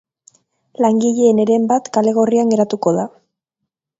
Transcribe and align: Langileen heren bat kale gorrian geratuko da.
Langileen 0.85 1.41
heren 1.43 1.69
bat 1.73 1.91
kale 1.97 2.15
gorrian 2.17 2.53
geratuko 2.57 2.97
da. 3.01 3.07